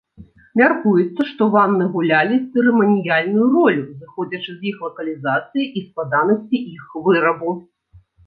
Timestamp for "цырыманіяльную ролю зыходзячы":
2.53-4.51